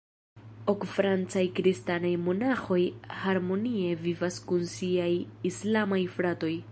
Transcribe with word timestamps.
Ok 0.71 0.85
francaj 0.93 1.43
kristanaj 1.59 2.13
monaĥoj 2.29 2.79
harmonie 3.25 3.93
vivas 4.07 4.43
kun 4.49 4.67
siaj 4.75 5.13
islamaj 5.55 6.05
fratoj. 6.19 6.55